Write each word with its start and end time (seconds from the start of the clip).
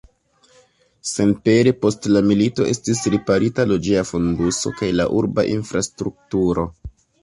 Senpere 1.09 1.73
post 1.83 2.09
la 2.15 2.23
milito 2.31 2.67
estis 2.73 3.05
riparita 3.17 3.69
loĝeja 3.75 4.09
fonduso 4.15 4.77
kaj 4.83 4.93
la 5.01 5.11
urba 5.23 5.51
infrastrukturo. 5.57 6.71